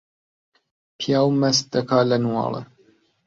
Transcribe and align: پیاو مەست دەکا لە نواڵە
پیاو 0.99 1.27
مەست 1.41 1.65
دەکا 1.75 1.99
لە 2.09 2.17
نواڵە 2.23 2.61